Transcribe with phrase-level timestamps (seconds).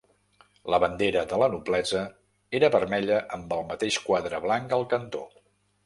[0.73, 2.01] La bandera de la noblesa
[2.63, 5.27] era vermella amb el mateix quadre blanc al cantó.